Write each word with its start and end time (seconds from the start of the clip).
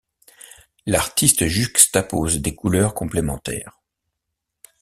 L'artiste 0.87 1.45
juxtapose 1.45 2.41
des 2.41 2.55
couleurs 2.55 2.95
complémentaires. 2.95 3.79